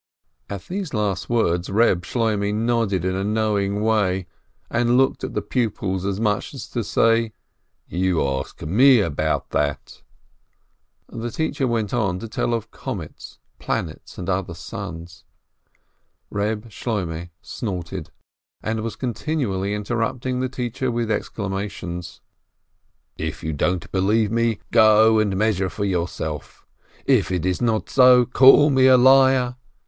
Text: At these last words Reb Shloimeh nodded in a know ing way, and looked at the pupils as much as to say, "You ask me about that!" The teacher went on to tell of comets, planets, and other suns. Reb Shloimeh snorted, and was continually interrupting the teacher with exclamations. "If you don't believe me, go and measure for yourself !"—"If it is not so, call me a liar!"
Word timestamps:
At 0.49 0.63
these 0.63 0.95
last 0.95 1.29
words 1.29 1.69
Reb 1.69 2.01
Shloimeh 2.01 2.55
nodded 2.55 3.05
in 3.05 3.13
a 3.15 3.23
know 3.23 3.55
ing 3.55 3.81
way, 3.83 4.25
and 4.67 4.97
looked 4.97 5.23
at 5.23 5.35
the 5.35 5.43
pupils 5.43 6.07
as 6.07 6.19
much 6.19 6.55
as 6.55 6.65
to 6.69 6.83
say, 6.83 7.33
"You 7.87 8.25
ask 8.27 8.59
me 8.63 8.99
about 9.01 9.51
that!" 9.51 10.01
The 11.07 11.29
teacher 11.29 11.67
went 11.67 11.93
on 11.93 12.17
to 12.17 12.27
tell 12.27 12.55
of 12.55 12.71
comets, 12.71 13.37
planets, 13.59 14.17
and 14.17 14.27
other 14.27 14.55
suns. 14.55 15.23
Reb 16.31 16.71
Shloimeh 16.71 17.29
snorted, 17.43 18.09
and 18.63 18.81
was 18.81 18.95
continually 18.95 19.75
interrupting 19.75 20.39
the 20.39 20.49
teacher 20.49 20.89
with 20.89 21.11
exclamations. 21.11 22.21
"If 23.19 23.43
you 23.43 23.53
don't 23.53 23.91
believe 23.91 24.31
me, 24.31 24.57
go 24.71 25.19
and 25.19 25.37
measure 25.37 25.69
for 25.69 25.85
yourself 25.85 26.65
!"—"If 27.05 27.31
it 27.31 27.45
is 27.45 27.61
not 27.61 27.87
so, 27.87 28.25
call 28.25 28.71
me 28.71 28.87
a 28.87 28.97
liar!" 28.97 29.57